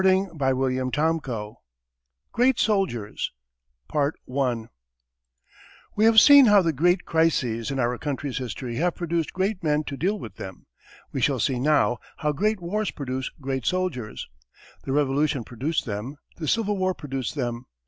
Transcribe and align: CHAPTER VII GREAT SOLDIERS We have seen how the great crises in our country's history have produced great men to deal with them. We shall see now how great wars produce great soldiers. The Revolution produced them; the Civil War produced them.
CHAPTER 0.03 0.31
VII 0.33 1.53
GREAT 2.31 2.57
SOLDIERS 2.57 3.31
We 5.95 6.05
have 6.05 6.19
seen 6.19 6.45
how 6.47 6.63
the 6.63 6.73
great 6.73 7.05
crises 7.05 7.69
in 7.69 7.77
our 7.77 7.99
country's 7.99 8.39
history 8.39 8.77
have 8.77 8.95
produced 8.95 9.31
great 9.31 9.61
men 9.63 9.83
to 9.83 9.95
deal 9.95 10.17
with 10.17 10.37
them. 10.37 10.65
We 11.11 11.21
shall 11.21 11.39
see 11.39 11.59
now 11.59 11.99
how 12.17 12.31
great 12.31 12.59
wars 12.59 12.89
produce 12.89 13.29
great 13.39 13.67
soldiers. 13.67 14.27
The 14.85 14.91
Revolution 14.91 15.43
produced 15.43 15.85
them; 15.85 16.15
the 16.37 16.47
Civil 16.47 16.77
War 16.79 16.95
produced 16.95 17.35
them. 17.35 17.67